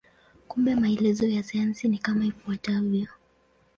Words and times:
Kumbe 0.47 0.75
maelezo 0.75 1.27
ya 1.27 1.43
sayansi 1.43 1.87
ni 1.87 1.97
kama 1.97 2.25
ifuatavyo. 2.25 3.07